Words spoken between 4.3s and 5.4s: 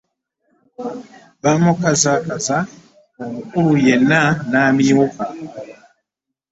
n'amyuka.